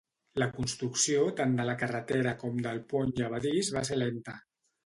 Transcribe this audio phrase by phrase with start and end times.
[0.43, 4.39] La construcció tant de la carretera com del pont llevadís va ser lenta.